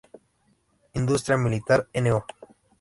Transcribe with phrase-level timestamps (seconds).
[0.95, 2.25] Industria Militar No.